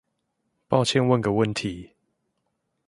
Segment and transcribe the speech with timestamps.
[0.67, 1.93] 抱歉問個問題